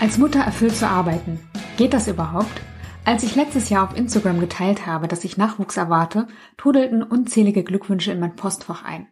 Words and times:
Als 0.00 0.16
Mutter 0.16 0.38
erfüllt 0.38 0.76
zu 0.76 0.88
arbeiten. 0.88 1.40
Geht 1.76 1.92
das 1.92 2.06
überhaupt? 2.06 2.62
Als 3.04 3.24
ich 3.24 3.34
letztes 3.34 3.68
Jahr 3.68 3.82
auf 3.82 3.96
Instagram 3.96 4.38
geteilt 4.38 4.86
habe, 4.86 5.08
dass 5.08 5.24
ich 5.24 5.36
Nachwuchs 5.36 5.76
erwarte, 5.76 6.28
trudelten 6.56 7.02
unzählige 7.02 7.64
Glückwünsche 7.64 8.12
in 8.12 8.20
mein 8.20 8.36
Postfach 8.36 8.84
ein. 8.84 9.08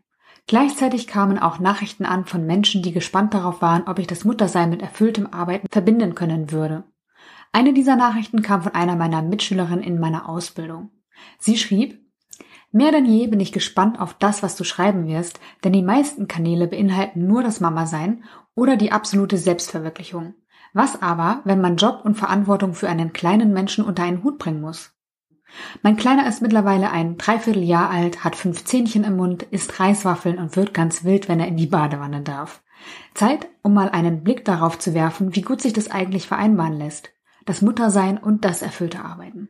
Gleichzeitig 0.46 1.08
kamen 1.08 1.40
auch 1.40 1.58
Nachrichten 1.58 2.06
an 2.06 2.24
von 2.24 2.46
Menschen, 2.46 2.82
die 2.82 2.92
gespannt 2.92 3.34
darauf 3.34 3.62
waren, 3.62 3.82
ob 3.88 3.98
ich 3.98 4.06
das 4.06 4.24
Muttersein 4.24 4.70
mit 4.70 4.80
erfülltem 4.80 5.26
Arbeiten 5.26 5.66
verbinden 5.72 6.14
können 6.14 6.52
würde. 6.52 6.84
Eine 7.50 7.72
dieser 7.72 7.96
Nachrichten 7.96 8.42
kam 8.42 8.62
von 8.62 8.74
einer 8.74 8.94
meiner 8.94 9.22
Mitschülerinnen 9.22 9.82
in 9.82 9.98
meiner 9.98 10.28
Ausbildung. 10.28 10.90
Sie 11.40 11.56
schrieb, 11.56 12.00
Mehr 12.70 12.92
denn 12.92 13.06
je 13.06 13.26
bin 13.26 13.40
ich 13.40 13.52
gespannt 13.52 13.98
auf 13.98 14.14
das, 14.14 14.42
was 14.42 14.54
du 14.54 14.62
schreiben 14.62 15.08
wirst, 15.08 15.40
denn 15.64 15.72
die 15.72 15.82
meisten 15.82 16.28
Kanäle 16.28 16.68
beinhalten 16.68 17.26
nur 17.26 17.42
das 17.42 17.58
Mama-Sein 17.58 18.22
oder 18.54 18.76
die 18.76 18.92
absolute 18.92 19.38
Selbstverwirklichung. 19.38 20.34
Was 20.76 21.00
aber, 21.00 21.40
wenn 21.44 21.62
man 21.62 21.78
Job 21.78 22.02
und 22.04 22.18
Verantwortung 22.18 22.74
für 22.74 22.90
einen 22.90 23.14
kleinen 23.14 23.54
Menschen 23.54 23.82
unter 23.82 24.02
einen 24.02 24.22
Hut 24.22 24.36
bringen 24.36 24.60
muss? 24.60 24.92
Mein 25.82 25.96
Kleiner 25.96 26.28
ist 26.28 26.42
mittlerweile 26.42 26.90
ein 26.90 27.16
Dreivierteljahr 27.16 27.88
alt, 27.88 28.24
hat 28.24 28.36
fünf 28.36 28.62
Zähnchen 28.66 29.02
im 29.02 29.16
Mund, 29.16 29.42
isst 29.44 29.80
Reiswaffeln 29.80 30.36
und 30.36 30.54
wird 30.54 30.74
ganz 30.74 31.02
wild, 31.02 31.30
wenn 31.30 31.40
er 31.40 31.48
in 31.48 31.56
die 31.56 31.66
Badewanne 31.66 32.20
darf. 32.20 32.62
Zeit, 33.14 33.48
um 33.62 33.72
mal 33.72 33.88
einen 33.88 34.22
Blick 34.22 34.44
darauf 34.44 34.78
zu 34.78 34.92
werfen, 34.92 35.34
wie 35.34 35.40
gut 35.40 35.62
sich 35.62 35.72
das 35.72 35.90
eigentlich 35.90 36.26
vereinbaren 36.26 36.74
lässt. 36.74 37.08
Das 37.46 37.62
Muttersein 37.62 38.18
und 38.18 38.44
das 38.44 38.60
erfüllte 38.60 39.02
Arbeiten. 39.02 39.48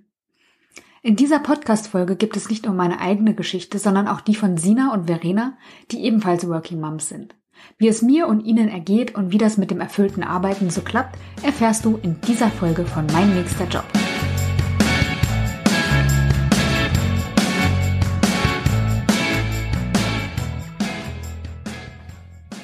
In 1.03 1.17
dieser 1.17 1.41
Podcast-Folge 1.41 2.15
gibt 2.15 2.37
es 2.37 2.48
nicht 2.48 2.67
nur 2.67 2.75
meine 2.77 3.01
eigene 3.01 3.34
Geschichte, 3.34 3.81
sondern 3.81 4.06
auch 4.06 4.20
die 4.20 4.37
von 4.37 4.59
Sina 4.59 4.93
und 4.93 5.09
Verena, 5.09 5.59
die 5.91 6.05
ebenfalls 6.05 6.47
Working 6.47 6.78
Moms 6.78 7.09
sind. 7.09 7.34
Wie 7.79 7.89
es 7.89 8.03
mir 8.03 8.27
und 8.27 8.41
Ihnen 8.41 8.69
ergeht 8.69 9.15
und 9.15 9.33
wie 9.33 9.39
das 9.39 9.57
mit 9.57 9.71
dem 9.71 9.81
erfüllten 9.81 10.23
Arbeiten 10.23 10.71
so 10.71 10.81
klappt, 10.81 11.19
erfährst 11.43 11.85
du 11.85 11.99
in 12.03 12.21
dieser 12.27 12.49
Folge 12.49 12.85
von 12.85 13.07
Mein 13.12 13.35
nächster 13.35 13.67
Job. 13.69 13.85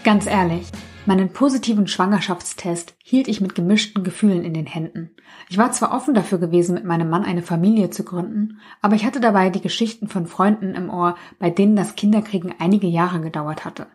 Ganz 0.04 0.26
ehrlich, 0.26 0.66
meinen 1.06 1.32
positiven 1.32 1.86
Schwangerschaftstest 1.86 2.94
hielt 3.04 3.28
ich 3.28 3.40
mit 3.40 3.54
gemischten 3.54 4.02
Gefühlen 4.02 4.42
in 4.42 4.52
den 4.52 4.66
Händen. 4.66 5.10
Ich 5.48 5.58
war 5.58 5.70
zwar 5.70 5.94
offen 5.94 6.12
dafür 6.12 6.38
gewesen, 6.38 6.74
mit 6.74 6.84
meinem 6.84 7.08
Mann 7.08 7.24
eine 7.24 7.42
Familie 7.42 7.90
zu 7.90 8.04
gründen, 8.04 8.58
aber 8.80 8.96
ich 8.96 9.04
hatte 9.04 9.20
dabei 9.20 9.50
die 9.50 9.60
Geschichten 9.60 10.08
von 10.08 10.26
Freunden 10.26 10.74
im 10.74 10.90
Ohr, 10.90 11.14
bei 11.38 11.50
denen 11.50 11.76
das 11.76 11.94
Kinderkriegen 11.94 12.52
einige 12.58 12.88
Jahre 12.88 13.20
gedauert 13.20 13.64
hatte. 13.64 13.86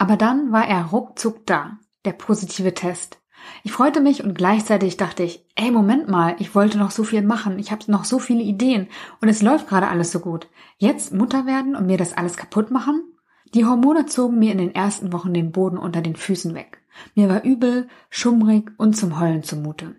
Aber 0.00 0.16
dann 0.16 0.50
war 0.50 0.66
er 0.66 0.86
ruckzuck 0.86 1.44
da, 1.44 1.78
der 2.06 2.12
positive 2.12 2.72
Test. 2.72 3.20
Ich 3.64 3.72
freute 3.72 4.00
mich 4.00 4.24
und 4.24 4.32
gleichzeitig 4.32 4.96
dachte 4.96 5.22
ich, 5.22 5.44
ey, 5.56 5.70
Moment 5.70 6.08
mal, 6.08 6.36
ich 6.38 6.54
wollte 6.54 6.78
noch 6.78 6.90
so 6.90 7.04
viel 7.04 7.20
machen, 7.20 7.58
ich 7.58 7.70
habe 7.70 7.84
noch 7.92 8.04
so 8.04 8.18
viele 8.18 8.42
Ideen 8.42 8.88
und 9.20 9.28
es 9.28 9.42
läuft 9.42 9.68
gerade 9.68 9.88
alles 9.88 10.10
so 10.10 10.20
gut. 10.20 10.48
Jetzt 10.78 11.12
Mutter 11.12 11.44
werden 11.44 11.76
und 11.76 11.84
mir 11.84 11.98
das 11.98 12.14
alles 12.14 12.38
kaputt 12.38 12.70
machen? 12.70 13.12
Die 13.52 13.66
Hormone 13.66 14.06
zogen 14.06 14.38
mir 14.38 14.52
in 14.52 14.58
den 14.58 14.74
ersten 14.74 15.12
Wochen 15.12 15.34
den 15.34 15.52
Boden 15.52 15.76
unter 15.76 16.00
den 16.00 16.16
Füßen 16.16 16.54
weg. 16.54 16.82
Mir 17.14 17.28
war 17.28 17.44
übel, 17.44 17.86
schummrig 18.08 18.70
und 18.78 18.96
zum 18.96 19.20
Heulen 19.20 19.42
zumute. 19.42 19.96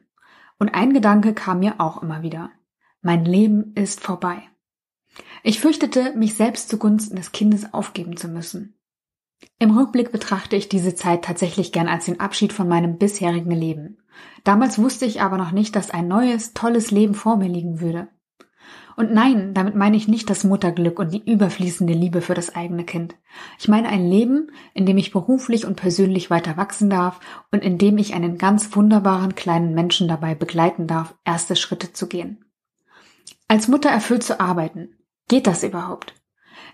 Und 0.58 0.70
ein 0.74 0.94
Gedanke 0.94 1.36
kam 1.36 1.60
mir 1.60 1.76
auch 1.78 2.02
immer 2.02 2.24
wieder. 2.24 2.50
Mein 3.04 3.24
Leben 3.24 3.74
ist 3.76 4.02
vorbei. 4.02 4.42
Ich 5.44 5.60
fürchtete, 5.60 6.16
mich 6.16 6.34
selbst 6.34 6.70
zugunsten 6.70 7.18
des 7.18 7.32
Kindes 7.32 7.72
aufgeben 7.72 8.18
zu 8.18 8.30
müssen. 8.30 8.81
Im 9.60 9.78
Rückblick 9.78 10.12
betrachte 10.12 10.56
ich 10.56 10.70
diese 10.70 10.96
Zeit 10.96 11.24
tatsächlich 11.24 11.72
gern 11.72 11.88
als 11.88 12.06
den 12.06 12.20
Abschied 12.20 12.54
von 12.54 12.68
meinem 12.68 12.98
bisherigen 12.98 13.52
Leben. 13.52 13.98
Damals 14.44 14.80
wusste 14.80 15.06
ich 15.06 15.22
aber 15.22 15.38
noch 15.38 15.52
nicht, 15.52 15.76
dass 15.76 15.92
ein 15.92 16.08
neues, 16.08 16.54
tolles 16.54 16.92
Leben 16.92 17.14
vor 17.14 17.38
mir 17.38 17.48
liegen 17.48 17.80
würde. 17.80 18.08
Und 18.98 19.14
nein, 19.14 19.54
damit 19.54 19.76
meine 19.76 19.98
ich 19.98 20.08
nicht 20.08 20.30
das 20.30 20.44
Mutterglück 20.44 21.00
und 21.00 21.14
die 21.14 21.24
überfließende 21.32 21.94
Liebe 21.94 22.22
für 22.22 22.34
das 22.34 22.56
eigene 22.56 22.84
Kind. 22.84 23.16
Ich 23.58 23.68
meine 23.68 23.88
ein 23.88 24.08
Leben, 24.08 24.52
in 24.74 24.86
dem 24.86 24.98
ich 24.98 25.12
beruflich 25.12 25.66
und 25.66 25.76
persönlich 25.76 26.30
weiter 26.30 26.58
wachsen 26.58 26.90
darf 26.90 27.20
und 27.52 27.64
in 27.64 27.78
dem 27.78 27.98
ich 27.98 28.14
einen 28.14 28.38
ganz 28.38 28.76
wunderbaren 28.76 29.36
kleinen 29.36 29.74
Menschen 29.74 30.08
dabei 30.08 30.36
begleiten 30.36 30.88
darf, 30.88 31.16
erste 31.24 31.56
Schritte 31.56 31.94
zu 31.94 32.08
gehen. 32.08 32.46
Als 33.48 33.68
Mutter 33.68 33.90
erfüllt 33.90 34.24
zu 34.24 34.40
arbeiten. 34.40 34.98
Geht 35.28 35.48
das 35.48 35.64
überhaupt? 35.64 36.14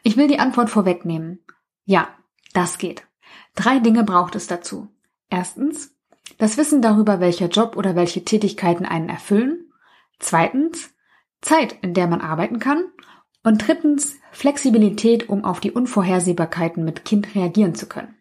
Ich 0.04 0.18
will 0.18 0.28
die 0.28 0.40
Antwort 0.40 0.70
vorwegnehmen. 0.70 1.46
Ja, 1.86 2.08
das 2.54 2.78
geht. 2.78 3.08
Drei 3.56 3.80
Dinge 3.80 4.04
braucht 4.04 4.36
es 4.36 4.48
dazu. 4.48 4.90
Erstens, 5.30 5.96
das 6.38 6.58
Wissen 6.58 6.82
darüber, 6.82 7.20
welcher 7.20 7.48
Job 7.48 7.76
oder 7.76 7.96
welche 7.96 8.24
Tätigkeiten 8.24 8.86
einen 8.86 9.10
erfüllen. 9.10 9.72
Zweitens, 10.20 10.94
Zeit, 11.42 11.78
in 11.82 11.94
der 11.94 12.08
man 12.08 12.22
arbeiten 12.22 12.60
kann. 12.60 12.86
Und 13.44 13.68
drittens, 13.68 14.18
Flexibilität, 14.32 15.30
um 15.30 15.46
auf 15.46 15.60
die 15.60 15.72
Unvorhersehbarkeiten 15.72 16.84
mit 16.84 17.06
Kind 17.06 17.34
reagieren 17.34 17.76
zu 17.76 17.88
können. 17.88 18.16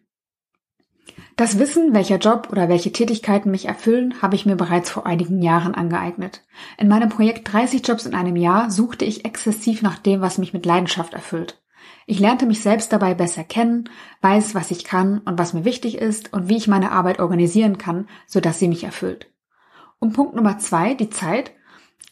Das 1.35 1.59
Wissen, 1.59 1.93
welcher 1.93 2.17
Job 2.17 2.47
oder 2.51 2.67
welche 2.67 2.91
Tätigkeiten 2.91 3.51
mich 3.51 3.65
erfüllen, 3.65 4.21
habe 4.23 4.35
ich 4.35 4.47
mir 4.47 4.55
bereits 4.55 4.89
vor 4.89 5.05
einigen 5.05 5.41
Jahren 5.43 5.75
angeeignet. 5.75 6.43
In 6.79 6.87
meinem 6.87 7.09
Projekt 7.09 7.51
30 7.53 7.87
Jobs 7.87 8.07
in 8.07 8.15
einem 8.15 8.35
Jahr 8.35 8.71
suchte 8.71 9.05
ich 9.05 9.23
exzessiv 9.25 9.83
nach 9.83 9.99
dem, 9.99 10.21
was 10.21 10.39
mich 10.39 10.53
mit 10.53 10.65
Leidenschaft 10.65 11.13
erfüllt. 11.13 11.61
Ich 12.05 12.19
lernte 12.19 12.45
mich 12.45 12.61
selbst 12.61 12.93
dabei 12.93 13.13
besser 13.13 13.43
kennen, 13.43 13.89
weiß, 14.21 14.55
was 14.55 14.71
ich 14.71 14.83
kann 14.83 15.19
und 15.19 15.37
was 15.37 15.53
mir 15.53 15.65
wichtig 15.65 15.97
ist 15.97 16.33
und 16.33 16.49
wie 16.49 16.57
ich 16.57 16.67
meine 16.67 16.91
Arbeit 16.91 17.19
organisieren 17.19 17.77
kann, 17.77 18.07
sodass 18.25 18.59
sie 18.59 18.67
mich 18.67 18.83
erfüllt. 18.83 19.31
Um 19.99 20.13
Punkt 20.13 20.35
Nummer 20.35 20.59
zwei, 20.59 20.93
die 20.93 21.09
Zeit, 21.09 21.51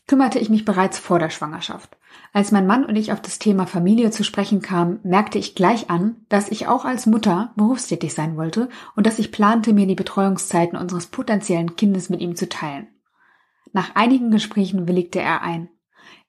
kümmerte 0.08 0.40
ich 0.40 0.50
mich 0.50 0.66
bereits 0.66 1.00
vor 1.00 1.20
der 1.20 1.30
Schwangerschaft. 1.30 1.98
Als 2.34 2.52
mein 2.52 2.68
Mann 2.68 2.86
und 2.86 2.96
ich 2.96 3.12
auf 3.12 3.22
das 3.22 3.40
Thema 3.40 3.66
Familie 3.66 4.12
zu 4.12 4.24
sprechen 4.24 4.62
kamen, 4.62 5.00
merkte 5.04 5.38
ich 5.38 5.56
gleich 5.56 5.90
an, 5.90 6.26
dass 6.30 6.50
ich 6.50 6.68
auch 6.68 6.86
als 6.86 7.06
Mutter 7.06 7.54
berufstätig 7.56 8.14
sein 8.14 8.36
wollte 8.36 8.70
und 8.96 9.08
dass 9.08 9.20
ich 9.20 9.32
plante, 9.32 9.74
mir 9.74 9.88
die 9.88 9.96
Betreuungszeiten 9.96 10.78
unseres 10.78 11.08
potenziellen 11.08 11.76
Kindes 11.76 12.10
mit 12.10 12.22
ihm 12.22 12.36
zu 12.36 12.50
teilen. 12.50 12.88
Nach 13.72 13.96
einigen 13.96 14.32
Gesprächen 14.32 14.88
willigte 14.88 15.20
er 15.20 15.42
ein. 15.42 15.70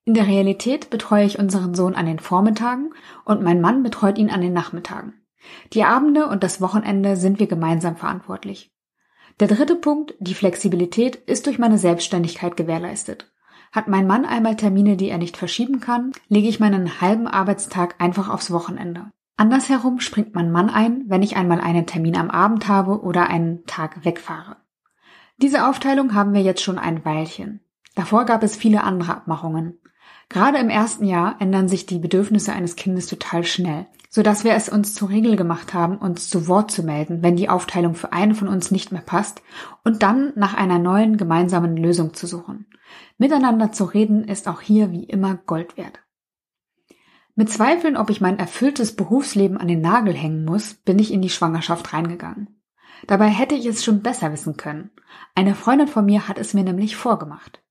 In 0.07 0.15
der 0.15 0.29
Realität 0.29 0.89
betreue 0.89 1.27
ich 1.27 1.41
unseren 1.41 1.75
Sohn 1.75 1.97
an 1.97 2.07
den 2.07 2.21
Vormittagen 2.21 2.95
und 3.25 3.43
mein 3.43 3.61
Mann 3.61 3.83
betreut 3.83 4.19
ihn 4.19 4.31
an 4.31 4.41
den 4.41 4.53
Nachmittagen. 4.53 5.15
Die 5.73 5.83
Abende 5.83 6.29
und 6.29 6.45
das 6.45 6.61
Wochenende 6.61 7.17
sind 7.17 7.41
wir 7.41 7.49
gemeinsam 7.49 7.97
verantwortlich. 7.97 8.73
Der 9.41 9.49
dritte 9.49 9.75
Punkt, 9.75 10.15
die 10.21 10.35
Flexibilität, 10.35 11.17
ist 11.17 11.47
durch 11.47 11.59
meine 11.59 11.77
Selbstständigkeit 11.77 12.57
gewährleistet. 12.57 13.33
Hat 13.73 13.89
mein 13.89 14.07
Mann 14.07 14.25
einmal 14.25 14.55
Termine, 14.55 14.97
die 14.97 15.09
er 15.09 15.19
nicht 15.19 15.37
verschieben 15.37 15.81
kann, 15.81 16.13
lege 16.29 16.47
ich 16.47 16.61
meinen 16.61 17.01
halben 17.01 17.27
Arbeitstag 17.27 17.97
einfach 17.99 18.29
aufs 18.29 18.53
Wochenende. 18.53 19.11
Andersherum 19.37 19.99
springt 19.99 20.37
mein 20.37 20.53
Mann 20.53 20.71
ein, 20.71 21.03
wenn 21.09 21.25
ich 21.25 21.37
einmal 21.37 21.61
einen 21.61 21.85
Termin 21.85 22.17
am 22.17 22.31
Abend 22.31 22.69
habe 22.69 23.03
oder 23.03 23.29
einen 23.29 23.67
Tag 23.67 24.05
wegfahre. 24.05 24.57
Diese 25.39 25.67
Aufteilung 25.69 26.15
haben 26.15 26.33
wir 26.33 26.43
jetzt 26.43 26.63
schon 26.63 26.79
ein 26.79 27.05
Weilchen. 27.05 27.61
Davor 27.97 28.25
gab 28.25 28.45
es 28.45 28.57
viele 28.57 28.85
andere 28.85 29.13
Abmachungen. 29.13 29.81
Gerade 30.29 30.59
im 30.59 30.71
ersten 30.71 31.05
Jahr 31.05 31.37
ändern 31.41 31.69
sich 31.69 31.87
die 31.87 31.99
Bedürfnisse 31.99 32.53
eines 32.53 32.77
Kindes 32.77 33.07
total 33.07 33.45
schnell, 33.45 33.87
so 34.11 34.23
dass 34.23 34.45
wir 34.45 34.55
es 34.55 34.69
uns 34.69 34.95
zur 34.95 35.09
Regel 35.09 35.37
gemacht 35.37 35.73
haben, 35.73 35.99
uns 35.99 36.29
zu 36.29 36.49
Wort 36.49 36.71
zu 36.71 36.83
melden, 36.83 37.23
wenn 37.23 37.37
die 37.37 37.49
Aufteilung 37.49 37.95
für 37.95 38.13
einen 38.13 38.35
von 38.35 38.49
uns 38.49 38.71
nicht 38.71 38.93
mehr 38.93 39.03
passt 39.03 39.43
und 39.85 40.03
dann 40.03 40.33
nach 40.35 40.55
einer 40.55 40.79
neuen 40.79 41.17
gemeinsamen 41.17 41.77
Lösung 41.77 42.15
zu 42.15 42.27
suchen. 42.27 42.67
Miteinander 43.19 43.73
zu 43.73 43.85
reden 43.85 44.25
ist 44.25 44.49
auch 44.49 44.61
hier 44.61 44.91
wie 44.93 45.05
immer 45.05 45.37
Gold 45.47 45.77
wert. 45.77 46.01
Mit 47.35 47.51
Zweifeln, 47.51 47.97
ob 47.97 48.09
ich 48.09 48.23
mein 48.23 48.39
erfülltes 48.39 48.97
Berufsleben 48.97 49.59
an 49.59 49.69
den 49.69 49.83
Nagel 49.83 50.15
hängen 50.15 50.45
muss, 50.45 50.75
bin 50.75 50.99
ich 50.99 51.13
in 51.13 51.21
die 51.21 51.29
Schwangerschaft 51.29 51.93
reingegangen. 51.93 52.63
Dabei 53.07 53.29
hätte 53.29 53.55
ich 53.55 53.67
es 53.67 53.85
schon 53.85 54.01
besser 54.01 54.33
wissen 54.33 54.57
können. 54.57 54.91
Eine 55.35 55.55
Freundin 55.55 55.87
von 55.87 56.07
mir 56.07 56.29
hat 56.29 56.39
es 56.39 56.55
mir 56.55 56.65
nämlich 56.65 56.97
vorgemacht. 56.97 57.63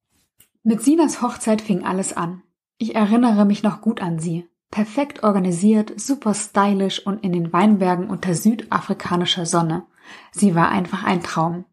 Mit 0.62 0.84
Sinas 0.84 1.22
Hochzeit 1.22 1.62
fing 1.62 1.84
alles 1.84 2.16
an. 2.16 2.44
Ich 2.78 2.96
erinnere 2.96 3.46
mich 3.46 3.64
noch 3.64 3.82
gut 3.82 4.02
an 4.02 4.20
sie. 4.20 4.50
Perfekt 4.70 5.24
organisiert, 5.24 5.94
super 6.00 6.34
stylisch 6.34 7.06
und 7.06 7.24
in 7.24 7.32
den 7.32 7.54
Weinbergen 7.54 8.10
unter 8.10 8.34
südafrikanischer 8.34 9.46
Sonne. 9.46 9.86
Sie 10.32 10.56
war 10.56 10.70
einfach 10.70 11.04
ein 11.06 11.24
Traum. 11.24 11.66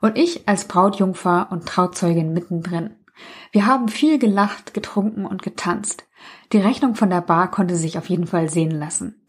Und 0.00 0.18
ich 0.18 0.48
als 0.48 0.66
Brautjungfer 0.66 1.48
und 1.52 1.66
Trauzeugin 1.66 2.32
mittendrin. 2.32 2.90
Wir 3.52 3.66
haben 3.66 3.88
viel 3.88 4.18
gelacht, 4.18 4.74
getrunken 4.74 5.24
und 5.24 5.42
getanzt. 5.42 6.08
Die 6.52 6.58
Rechnung 6.58 6.96
von 6.96 7.10
der 7.10 7.20
Bar 7.20 7.50
konnte 7.50 7.76
sich 7.76 7.96
auf 7.96 8.08
jeden 8.08 8.26
Fall 8.26 8.50
sehen 8.50 8.72
lassen. 8.72 9.24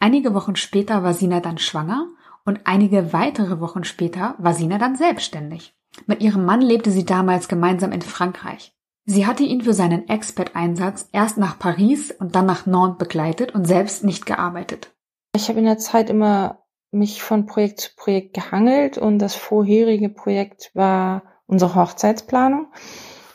Einige 0.00 0.34
Wochen 0.34 0.56
später 0.56 1.02
war 1.02 1.14
Sina 1.14 1.40
dann 1.40 1.56
schwanger 1.56 2.08
und 2.44 2.60
einige 2.64 3.14
weitere 3.14 3.60
Wochen 3.60 3.84
später 3.84 4.34
war 4.36 4.52
Sina 4.52 4.76
dann 4.76 4.96
selbstständig. 4.96 5.74
Mit 6.06 6.20
ihrem 6.22 6.44
Mann 6.44 6.60
lebte 6.60 6.90
sie 6.90 7.06
damals 7.06 7.48
gemeinsam 7.48 7.92
in 7.92 8.02
Frankreich. 8.02 8.73
Sie 9.06 9.26
hatte 9.26 9.42
ihn 9.42 9.60
für 9.60 9.74
seinen 9.74 10.08
Expat-Einsatz 10.08 11.08
erst 11.12 11.36
nach 11.36 11.58
Paris 11.58 12.10
und 12.10 12.34
dann 12.34 12.46
nach 12.46 12.66
Nantes 12.66 12.98
begleitet 12.98 13.54
und 13.54 13.66
selbst 13.66 14.02
nicht 14.02 14.24
gearbeitet. 14.24 14.92
Ich 15.34 15.48
habe 15.48 15.58
in 15.58 15.66
der 15.66 15.78
Zeit 15.78 16.08
immer 16.08 16.64
mich 16.90 17.22
von 17.22 17.46
Projekt 17.46 17.80
zu 17.80 17.90
Projekt 17.96 18.34
gehangelt 18.34 18.96
und 18.96 19.18
das 19.18 19.34
vorherige 19.34 20.08
Projekt 20.08 20.70
war 20.74 21.22
unsere 21.46 21.74
Hochzeitsplanung. 21.74 22.68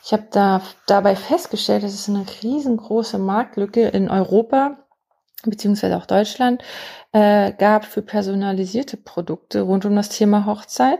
Ich 0.03 0.13
habe 0.13 0.27
da 0.31 0.61
dabei 0.87 1.15
festgestellt, 1.15 1.83
dass 1.83 1.93
es 1.93 2.09
eine 2.09 2.25
riesengroße 2.41 3.19
Marktlücke 3.19 3.87
in 3.89 4.09
Europa 4.09 4.77
beziehungsweise 5.45 5.97
auch 5.97 6.05
Deutschland 6.05 6.63
äh, 7.11 7.53
gab 7.53 7.85
für 7.85 8.01
personalisierte 8.01 8.97
Produkte 8.97 9.61
rund 9.61 9.85
um 9.85 9.95
das 9.95 10.09
Thema 10.09 10.45
Hochzeit. 10.45 10.99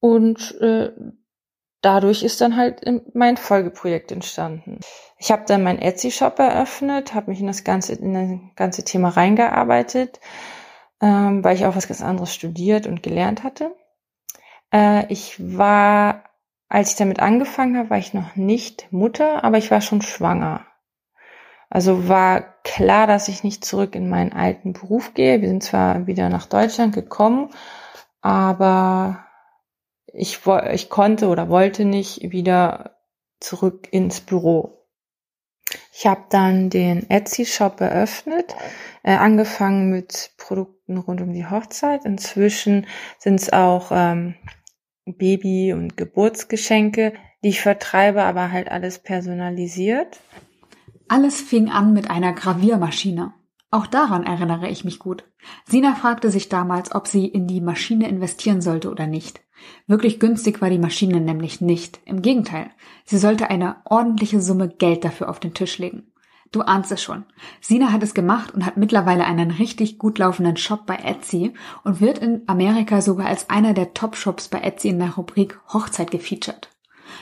Und 0.00 0.58
äh, 0.60 0.92
dadurch 1.86 2.24
ist 2.24 2.40
dann 2.40 2.56
halt 2.56 2.82
mein 3.14 3.36
Folgeprojekt 3.36 4.10
entstanden. 4.10 4.80
Ich 5.18 5.30
habe 5.30 5.44
dann 5.46 5.62
meinen 5.62 5.78
Etsy-Shop 5.78 6.36
eröffnet, 6.40 7.14
habe 7.14 7.30
mich 7.30 7.40
in 7.40 7.46
das 7.46 7.62
ganze 7.62 7.92
in 7.94 8.12
das 8.12 8.56
ganze 8.56 8.84
Thema 8.84 9.10
reingearbeitet, 9.10 10.18
ähm, 11.00 11.44
weil 11.44 11.54
ich 11.54 11.64
auch 11.64 11.76
was 11.76 11.86
ganz 11.86 12.02
anderes 12.02 12.34
studiert 12.34 12.88
und 12.88 13.04
gelernt 13.04 13.44
hatte. 13.44 13.72
Äh, 14.72 15.06
ich 15.12 15.36
war, 15.38 16.24
als 16.68 16.90
ich 16.90 16.96
damit 16.96 17.20
angefangen 17.20 17.76
habe, 17.78 17.90
war 17.90 17.98
ich 17.98 18.14
noch 18.14 18.34
nicht 18.34 18.92
Mutter, 18.92 19.44
aber 19.44 19.58
ich 19.58 19.70
war 19.70 19.80
schon 19.80 20.02
schwanger. 20.02 20.66
Also 21.70 22.08
war 22.08 22.56
klar, 22.64 23.06
dass 23.06 23.28
ich 23.28 23.44
nicht 23.44 23.64
zurück 23.64 23.94
in 23.94 24.08
meinen 24.08 24.32
alten 24.32 24.72
Beruf 24.72 25.14
gehe. 25.14 25.40
Wir 25.40 25.48
sind 25.48 25.62
zwar 25.62 26.08
wieder 26.08 26.30
nach 26.30 26.46
Deutschland 26.46 26.96
gekommen, 26.96 27.50
aber 28.22 29.25
ich, 30.16 30.40
ich 30.72 30.88
konnte 30.88 31.28
oder 31.28 31.48
wollte 31.48 31.84
nicht 31.84 32.32
wieder 32.32 32.96
zurück 33.38 33.88
ins 33.90 34.20
Büro. 34.20 34.86
Ich 35.92 36.06
habe 36.06 36.24
dann 36.30 36.70
den 36.70 37.10
Etsy-Shop 37.10 37.80
eröffnet, 37.80 38.54
äh, 39.02 39.14
angefangen 39.14 39.90
mit 39.90 40.32
Produkten 40.36 40.96
rund 40.98 41.20
um 41.20 41.32
die 41.32 41.46
Hochzeit. 41.46 42.04
Inzwischen 42.04 42.86
sind 43.18 43.40
es 43.40 43.52
auch 43.52 43.90
ähm, 43.90 44.36
Baby- 45.04 45.72
und 45.72 45.96
Geburtsgeschenke, 45.96 47.14
die 47.42 47.48
ich 47.48 47.60
vertreibe, 47.60 48.22
aber 48.22 48.52
halt 48.52 48.70
alles 48.70 48.98
personalisiert. 48.98 50.20
Alles 51.08 51.40
fing 51.40 51.68
an 51.70 51.92
mit 51.92 52.10
einer 52.10 52.32
Graviermaschine. 52.32 53.34
Auch 53.76 53.86
daran 53.86 54.24
erinnere 54.24 54.70
ich 54.70 54.86
mich 54.86 54.98
gut. 54.98 55.24
Sina 55.66 55.94
fragte 55.94 56.30
sich 56.30 56.48
damals, 56.48 56.94
ob 56.94 57.06
sie 57.06 57.26
in 57.26 57.46
die 57.46 57.60
Maschine 57.60 58.08
investieren 58.08 58.62
sollte 58.62 58.90
oder 58.90 59.06
nicht. 59.06 59.42
Wirklich 59.86 60.18
günstig 60.18 60.62
war 60.62 60.70
die 60.70 60.78
Maschine 60.78 61.20
nämlich 61.20 61.60
nicht. 61.60 62.00
Im 62.06 62.22
Gegenteil, 62.22 62.70
sie 63.04 63.18
sollte 63.18 63.50
eine 63.50 63.76
ordentliche 63.84 64.40
Summe 64.40 64.70
Geld 64.70 65.04
dafür 65.04 65.28
auf 65.28 65.40
den 65.40 65.52
Tisch 65.52 65.76
legen. 65.76 66.04
Du 66.52 66.62
ahnst 66.62 66.90
es 66.90 67.02
schon. 67.02 67.26
Sina 67.60 67.92
hat 67.92 68.02
es 68.02 68.14
gemacht 68.14 68.54
und 68.54 68.64
hat 68.64 68.78
mittlerweile 68.78 69.26
einen 69.26 69.50
richtig 69.50 69.98
gut 69.98 70.16
laufenden 70.16 70.56
Shop 70.56 70.86
bei 70.86 70.96
Etsy 70.96 71.52
und 71.84 72.00
wird 72.00 72.16
in 72.16 72.44
Amerika 72.46 73.02
sogar 73.02 73.26
als 73.26 73.50
einer 73.50 73.74
der 73.74 73.92
Top-Shops 73.92 74.48
bei 74.48 74.60
Etsy 74.60 74.88
in 74.88 75.00
der 75.00 75.16
Rubrik 75.16 75.60
Hochzeit 75.70 76.10
gefeatured. 76.10 76.70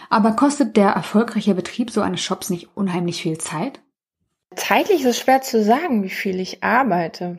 Aber 0.09 0.31
kostet 0.37 0.77
der 0.77 0.91
erfolgreiche 0.91 1.57
Betrieb 1.57 1.91
so 1.91 2.01
eines 2.01 2.21
Shops 2.21 2.49
nicht 2.49 2.77
unheimlich 2.77 3.23
viel 3.23 3.39
Zeit? 3.39 3.81
Zeitlich 4.57 5.01
ist 5.01 5.07
es 5.07 5.19
schwer 5.19 5.43
zu 5.43 5.63
sagen, 5.63 6.03
wie 6.03 6.11
viel 6.11 6.41
ich 6.41 6.63
arbeite. 6.63 7.39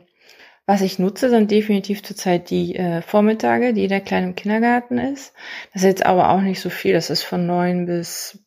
Was 0.66 0.80
ich 0.80 0.98
nutze, 0.98 1.30
sind 1.30 1.50
definitiv 1.50 2.02
zurzeit 2.02 2.50
die 2.50 2.74
äh, 2.74 3.00
Vormittage, 3.00 3.72
die 3.72 3.86
der 3.86 4.00
Kleine 4.00 4.28
im 4.28 4.34
Kindergarten 4.34 4.98
ist. 4.98 5.32
Das 5.72 5.82
ist 5.82 5.88
jetzt 5.88 6.06
aber 6.06 6.30
auch 6.30 6.40
nicht 6.40 6.60
so 6.60 6.70
viel. 6.70 6.92
Das 6.92 7.08
ist 7.08 7.22
von 7.22 7.46
neun 7.46 7.86
bis 7.86 8.40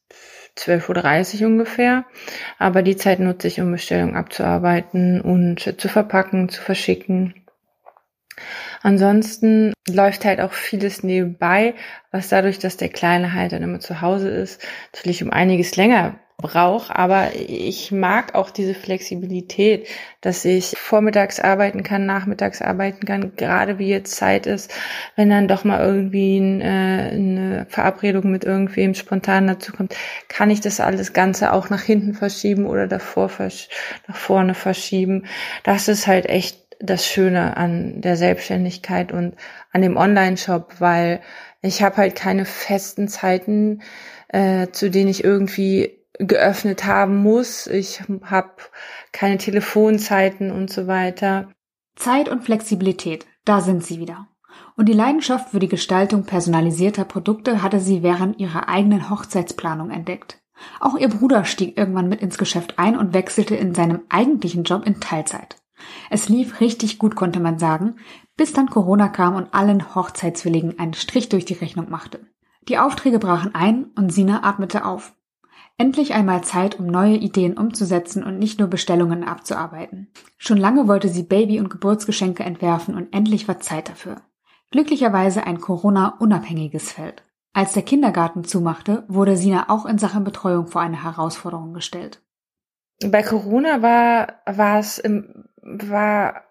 12.30 0.58 1.42
Uhr 1.42 1.48
ungefähr. 1.48 2.06
Aber 2.58 2.82
die 2.82 2.98
Zeit 2.98 3.20
nutze 3.20 3.48
ich, 3.48 3.62
um 3.62 3.72
Bestellungen 3.72 4.18
abzuarbeiten 4.18 5.22
und 5.22 5.80
zu 5.80 5.88
verpacken, 5.88 6.50
zu 6.50 6.62
verschicken. 6.62 7.36
Ansonsten 8.82 9.74
läuft 9.90 10.26
halt 10.26 10.42
auch 10.42 10.54
vieles 10.54 11.04
nebenbei, 11.04 11.74
was 12.12 12.30
dadurch, 12.30 12.60
dass 12.60 12.78
der 12.78 12.90
Kleine 12.90 13.34
halt 13.34 13.54
dann 13.54 13.64
immer 13.64 13.80
zu 13.80 14.02
Hause 14.02 14.30
ist, 14.30 14.62
natürlich 14.94 15.24
um 15.24 15.32
einiges 15.32 15.76
länger 15.76 16.20
braucht. 16.42 16.92
Aber 16.96 17.30
ich 17.36 17.92
mag 17.92 18.34
auch 18.34 18.50
diese 18.50 18.74
Flexibilität, 18.74 19.88
dass 20.22 20.46
ich 20.46 20.76
vormittags 20.78 21.40
arbeiten 21.40 21.84
kann, 21.84 22.06
nachmittags 22.06 22.62
arbeiten 22.62 23.06
kann, 23.06 23.36
gerade 23.36 23.78
wie 23.78 23.90
jetzt 23.90 24.16
Zeit 24.16 24.48
ist, 24.48 24.74
wenn 25.16 25.30
dann 25.30 25.48
doch 25.48 25.64
mal 25.64 25.86
irgendwie 25.86 26.40
ein, 26.40 26.62
äh, 26.62 27.12
eine 27.14 27.66
Verabredung 27.70 28.32
mit 28.32 28.44
irgendwem 28.44 28.94
spontan 28.94 29.48
dazu 29.48 29.74
kommt, 29.74 29.96
kann 30.28 30.50
ich 30.50 30.62
das 30.62 30.80
alles 30.80 31.14
Ganze 31.14 31.54
auch 31.54 31.70
nach 31.70 31.84
hinten 31.84 32.14
verschieben 32.14 32.66
oder 32.66 32.88
davor 32.88 33.30
nach 34.08 34.16
vorne 34.16 34.54
verschieben. 34.54 35.26
Das 35.64 35.88
ist 35.88 36.08
halt 36.08 36.26
echt 36.28 36.58
das 36.80 37.06
Schöne 37.06 37.58
an 37.58 38.00
der 38.02 38.16
Selbstständigkeit 38.16 39.12
und 39.12 39.36
an 39.72 39.82
dem 39.82 39.98
Online-Shop, 39.98 40.76
weil 40.80 41.20
ich 41.62 41.84
habe 41.84 41.98
halt 41.98 42.16
keine 42.16 42.46
festen 42.46 43.10
Zeiten, 43.10 43.82
äh, 44.30 44.68
zu 44.72 44.90
denen 44.90 45.10
ich 45.10 45.24
irgendwie 45.24 45.99
geöffnet 46.20 46.86
haben 46.86 47.18
muss. 47.18 47.66
Ich 47.68 48.02
habe 48.24 48.52
keine 49.12 49.38
Telefonzeiten 49.38 50.52
und 50.52 50.70
so 50.70 50.86
weiter. 50.86 51.50
Zeit 51.96 52.30
und 52.30 52.44
Flexibilität, 52.44 53.26
da 53.46 53.62
sind 53.62 53.84
sie 53.84 54.00
wieder. 54.00 54.28
Und 54.76 54.88
die 54.88 54.94
Leidenschaft 54.94 55.50
für 55.50 55.60
die 55.60 55.68
Gestaltung 55.68 56.24
personalisierter 56.24 57.06
Produkte 57.06 57.62
hatte 57.62 57.80
sie 57.80 58.04
während 58.04 58.40
ihrer 58.40 58.70
eigenen 58.70 59.10
Hochzeitsplanung 59.10 59.90
entdeckt. 59.90 60.42
Auch 60.80 60.98
ihr 60.98 61.10
Bruder 61.10 61.46
stieg 61.46 61.78
irgendwann 61.78 62.10
mit 62.10 62.22
ins 62.22 62.38
Geschäft 62.38 62.80
ein 62.80 62.98
und 62.98 63.14
wechselte 63.14 63.56
in 63.56 63.74
seinem 63.74 64.02
eigentlichen 64.10 64.64
Job 64.64 64.86
in 64.86 65.00
Teilzeit. 65.00 65.58
Es 66.10 66.28
lief 66.28 66.60
richtig 66.60 67.00
gut, 67.00 67.16
konnte 67.16 67.40
man 67.40 67.60
sagen, 67.60 67.96
bis 68.36 68.54
dann 68.54 68.70
Corona 68.70 69.08
kam 69.08 69.36
und 69.36 69.54
allen 69.54 69.96
Hochzeitswilligen 69.96 70.80
einen 70.80 70.94
Strich 70.94 71.30
durch 71.30 71.46
die 71.46 71.54
Rechnung 71.54 71.90
machte. 71.90 72.26
Die 72.68 72.78
Aufträge 72.78 73.20
brachen 73.20 73.56
ein 73.56 73.86
und 73.96 74.12
Sina 74.12 74.44
atmete 74.44 74.86
auf. 74.86 75.14
Endlich 75.80 76.14
einmal 76.14 76.44
Zeit, 76.44 76.78
um 76.78 76.88
neue 76.88 77.16
Ideen 77.16 77.58
umzusetzen 77.58 78.22
und 78.22 78.38
nicht 78.38 78.60
nur 78.60 78.68
Bestellungen 78.68 79.24
abzuarbeiten. 79.24 80.12
Schon 80.38 80.58
lange 80.58 80.90
wollte 80.90 81.08
sie 81.08 81.24
Baby- 81.24 81.62
und 81.62 81.70
Geburtsgeschenke 81.70 82.44
entwerfen 82.44 82.96
und 82.96 83.14
endlich 83.14 83.48
war 83.48 83.62
Zeit 83.62 83.88
dafür. 83.88 84.22
Glücklicherweise 84.72 85.48
ein 85.48 85.62
Corona-unabhängiges 85.62 86.92
Feld. 86.92 87.24
Als 87.54 87.72
der 87.72 87.84
Kindergarten 87.84 88.44
zumachte, 88.44 89.06
wurde 89.08 89.38
Sina 89.38 89.70
auch 89.70 89.86
in 89.86 89.98
Sachen 89.98 90.26
Betreuung 90.26 90.68
vor 90.68 90.82
eine 90.82 91.02
Herausforderung 91.02 91.74
gestellt. 91.74 92.22
Bei 93.02 93.24
Corona 93.24 93.82
war, 93.82 94.42
war 94.46 94.80
es 94.80 95.02
war 95.62 96.44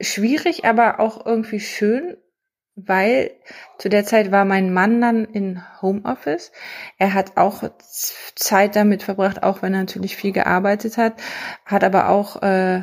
schwierig, 0.00 0.64
aber 0.64 1.00
auch 1.00 1.26
irgendwie 1.26 1.58
schön, 1.58 2.16
weil 2.76 3.30
zu 3.78 3.88
der 3.88 4.04
Zeit 4.04 4.30
war 4.30 4.44
mein 4.44 4.72
Mann 4.72 5.00
dann 5.00 5.24
in 5.24 5.62
Homeoffice. 5.82 6.52
Er 6.98 7.14
hat 7.14 7.36
auch 7.36 7.62
Zeit 8.34 8.76
damit 8.76 9.02
verbracht, 9.02 9.42
auch 9.42 9.62
wenn 9.62 9.74
er 9.74 9.80
natürlich 9.80 10.16
viel 10.16 10.32
gearbeitet 10.32 10.96
hat, 10.96 11.14
hat 11.64 11.84
aber 11.84 12.08
auch 12.08 12.42
äh, 12.42 12.82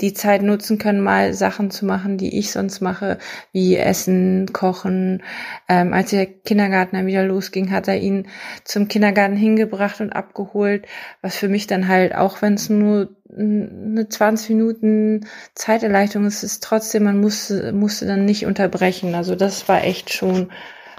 die 0.00 0.14
Zeit 0.14 0.42
nutzen 0.42 0.78
können, 0.78 1.00
mal 1.00 1.34
Sachen 1.34 1.70
zu 1.70 1.84
machen, 1.84 2.16
die 2.16 2.38
ich 2.38 2.52
sonst 2.52 2.80
mache, 2.80 3.18
wie 3.52 3.76
Essen, 3.76 4.52
Kochen. 4.52 5.22
Ähm, 5.68 5.92
als 5.92 6.10
der 6.10 6.26
Kindergarten 6.26 6.96
dann 6.96 7.06
wieder 7.06 7.24
losging, 7.24 7.70
hat 7.70 7.88
er 7.88 7.98
ihn 7.98 8.28
zum 8.64 8.88
Kindergarten 8.88 9.36
hingebracht 9.36 10.00
und 10.00 10.12
abgeholt, 10.12 10.86
was 11.22 11.36
für 11.36 11.48
mich 11.48 11.66
dann 11.66 11.88
halt, 11.88 12.14
auch 12.14 12.42
wenn 12.42 12.54
es 12.54 12.70
nur 12.70 13.10
eine 13.36 14.08
20 14.08 14.50
Minuten 14.50 15.26
Zeiterleichterung 15.54 16.26
ist, 16.26 16.42
ist 16.42 16.62
trotzdem, 16.62 17.04
man 17.04 17.20
musste, 17.20 17.72
musste 17.72 18.06
dann 18.06 18.24
nicht 18.24 18.46
unterbrechen. 18.46 19.14
Also 19.14 19.36
das 19.36 19.68
war 19.68 19.84
echt 19.84 20.12
schon, 20.12 20.50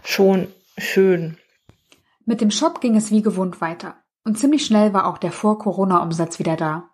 schon 0.04 0.48
schön. 0.78 1.38
Mit 2.26 2.42
dem 2.42 2.52
Shop 2.52 2.82
ging 2.82 2.96
es 2.96 3.12
wie 3.12 3.22
gewohnt 3.22 3.62
weiter. 3.62 3.96
Und 4.24 4.38
ziemlich 4.38 4.66
schnell 4.66 4.94
war 4.94 5.08
auch 5.08 5.18
der 5.18 5.32
Vor-Corona-Umsatz 5.32 6.40
wieder 6.40 6.56
da. 6.56 6.91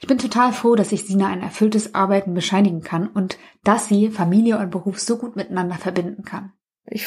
Ich 0.00 0.06
bin 0.06 0.18
total 0.18 0.52
froh, 0.52 0.74
dass 0.76 0.92
ich 0.92 1.06
Sina 1.06 1.28
ein 1.28 1.42
erfülltes 1.42 1.94
Arbeiten 1.94 2.32
bescheinigen 2.34 2.80
kann 2.82 3.06
und 3.08 3.38
dass 3.64 3.88
sie 3.88 4.10
Familie 4.10 4.58
und 4.58 4.70
Beruf 4.70 4.98
so 4.98 5.18
gut 5.18 5.36
miteinander 5.36 5.76
verbinden 5.76 6.24
kann. 6.24 6.52
Ich, 6.86 7.06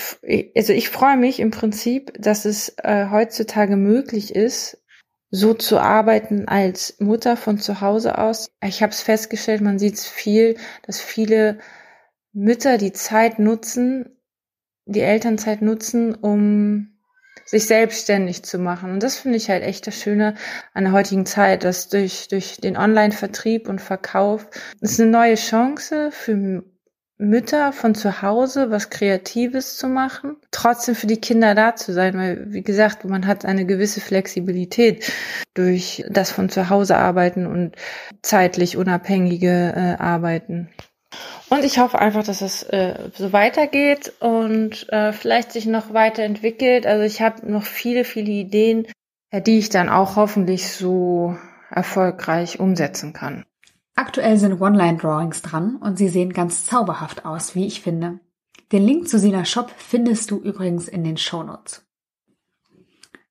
also 0.55 0.73
ich 0.73 0.89
freue 0.89 1.17
mich 1.17 1.39
im 1.39 1.51
Prinzip, 1.51 2.13
dass 2.19 2.45
es 2.45 2.75
äh, 2.77 3.07
heutzutage 3.09 3.75
möglich 3.75 4.35
ist, 4.35 4.83
so 5.29 5.55
zu 5.55 5.79
arbeiten 5.79 6.47
als 6.47 6.99
Mutter 6.99 7.35
von 7.35 7.57
zu 7.57 7.81
Hause 7.81 8.19
aus. 8.19 8.51
Ich 8.63 8.83
habe 8.83 8.91
es 8.91 9.01
festgestellt, 9.01 9.61
man 9.61 9.79
sieht 9.79 9.95
es 9.95 10.05
viel, 10.05 10.57
dass 10.85 11.01
viele 11.01 11.57
Mütter 12.33 12.77
die 12.77 12.93
Zeit 12.93 13.39
nutzen, 13.39 14.15
die 14.85 15.01
Elternzeit 15.01 15.63
nutzen, 15.63 16.13
um 16.13 16.92
sich 17.45 17.65
selbstständig 17.65 18.43
zu 18.43 18.57
machen. 18.57 18.91
Und 18.91 19.03
das 19.03 19.17
finde 19.17 19.37
ich 19.37 19.49
halt 19.49 19.63
echt 19.63 19.87
das 19.87 19.95
Schöne 19.95 20.35
an 20.73 20.85
der 20.85 20.93
heutigen 20.93 21.25
Zeit, 21.25 21.63
dass 21.63 21.89
durch, 21.89 22.27
durch 22.27 22.57
den 22.57 22.77
Online-Vertrieb 22.77 23.67
und 23.69 23.81
Verkauf 23.81 24.47
ist 24.81 24.99
eine 24.99 25.11
neue 25.11 25.35
Chance 25.35 26.09
für 26.11 26.63
Mütter 27.17 27.71
von 27.71 27.95
zu 27.95 28.21
Hause 28.21 28.71
was 28.71 28.89
Kreatives 28.89 29.77
zu 29.77 29.87
machen, 29.87 30.35
trotzdem 30.51 30.95
für 30.95 31.07
die 31.07 31.21
Kinder 31.21 31.55
da 31.55 31.75
zu 31.75 31.93
sein, 31.93 32.17
weil, 32.17 32.51
wie 32.51 32.63
gesagt, 32.63 33.05
man 33.05 33.27
hat 33.27 33.45
eine 33.45 33.65
gewisse 33.65 34.01
Flexibilität 34.01 35.11
durch 35.53 36.03
das 36.09 36.31
von 36.31 36.49
zu 36.49 36.69
Hause 36.69 36.97
arbeiten 36.97 37.45
und 37.45 37.75
zeitlich 38.21 38.77
unabhängige 38.77 39.73
äh, 39.75 40.01
Arbeiten. 40.01 40.69
Und 41.49 41.63
ich 41.63 41.77
hoffe 41.77 41.99
einfach, 41.99 42.23
dass 42.23 42.41
es 42.41 42.63
äh, 42.63 43.09
so 43.15 43.31
weitergeht 43.31 44.13
und 44.19 44.91
äh, 44.91 45.13
vielleicht 45.13 45.51
sich 45.51 45.65
noch 45.65 45.93
weiterentwickelt. 45.93 46.87
Also 46.87 47.03
ich 47.03 47.21
habe 47.21 47.49
noch 47.49 47.63
viele, 47.63 48.05
viele 48.05 48.31
Ideen, 48.31 48.87
äh, 49.29 49.41
die 49.41 49.59
ich 49.59 49.69
dann 49.69 49.89
auch 49.89 50.15
hoffentlich 50.15 50.71
so 50.71 51.37
erfolgreich 51.69 52.59
umsetzen 52.59 53.13
kann. 53.13 53.45
Aktuell 53.95 54.37
sind 54.37 54.59
One-Line-Drawings 54.59 55.43
dran 55.43 55.75
und 55.75 55.97
sie 55.97 56.07
sehen 56.07 56.33
ganz 56.33 56.65
zauberhaft 56.65 57.25
aus, 57.25 57.53
wie 57.53 57.67
ich 57.67 57.81
finde. 57.81 58.19
Den 58.71 58.83
Link 58.83 59.07
zu 59.07 59.19
Sina 59.19 59.45
Shop 59.45 59.71
findest 59.77 60.31
du 60.31 60.37
übrigens 60.39 60.87
in 60.87 61.03
den 61.03 61.17
Shownotes. 61.17 61.85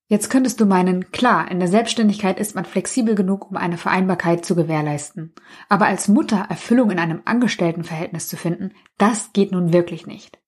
Jetzt 0.07 0.29
könntest 0.29 0.59
du 0.59 0.65
meinen, 0.65 1.11
klar, 1.11 1.49
in 1.49 1.59
der 1.59 1.69
Selbstständigkeit 1.69 2.39
ist 2.39 2.55
man 2.55 2.65
flexibel 2.65 3.15
genug, 3.15 3.49
um 3.49 3.57
eine 3.57 3.77
Vereinbarkeit 3.77 4.45
zu 4.45 4.55
gewährleisten. 4.55 5.33
Aber 5.69 5.85
als 5.85 6.07
Mutter 6.07 6.45
Erfüllung 6.49 6.91
in 6.91 6.99
einem 6.99 7.21
Angestelltenverhältnis 7.25 8.27
zu 8.27 8.35
finden, 8.35 8.73
das 8.97 9.31
geht 9.33 9.51
nun 9.51 9.71
wirklich 9.71 10.05
nicht. 10.05 10.39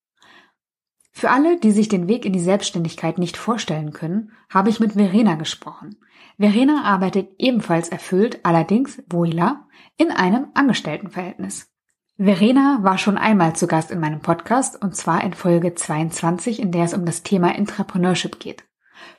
Für 1.18 1.32
alle, 1.32 1.58
die 1.58 1.72
sich 1.72 1.88
den 1.88 2.10
Weg 2.10 2.26
in 2.26 2.34
die 2.34 2.42
Selbstständigkeit 2.42 3.18
nicht 3.18 3.38
vorstellen 3.38 3.94
können, 3.94 4.34
habe 4.50 4.70
ich 4.70 4.82
mit 4.82 4.94
Verena 4.94 5.36
gesprochen. 5.36 5.96
Verena 6.38 6.84
arbeitet 6.84 7.30
ebenfalls 7.38 7.88
erfüllt, 7.88 8.42
allerdings, 8.44 9.02
voila, 9.08 9.66
in 9.96 10.12
einem 10.12 10.48
Angestelltenverhältnis. 10.54 11.72
Verena 12.18 12.80
war 12.82 12.98
schon 12.98 13.18
einmal 13.18 13.56
zu 13.56 13.68
Gast 13.68 13.92
in 13.92 14.02
meinem 14.02 14.20
Podcast 14.20 14.82
und 14.82 14.96
zwar 14.98 15.24
in 15.24 15.34
Folge 15.34 15.74
22, 15.74 16.62
in 16.62 16.74
der 16.74 16.84
es 16.84 16.94
um 16.94 17.06
das 17.06 17.24
Thema 17.24 17.56
Entrepreneurship 17.56 18.38
geht. 18.40 18.66